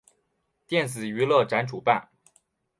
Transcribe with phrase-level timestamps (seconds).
[0.65, 2.09] 电子娱乐展主办。